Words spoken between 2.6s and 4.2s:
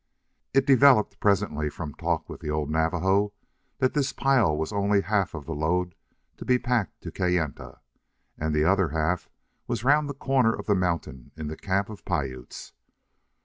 Navajo, that this